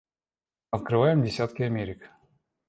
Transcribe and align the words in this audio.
Наоткрываем 0.71 1.21
десятки 1.21 1.61
Америк. 1.61 2.09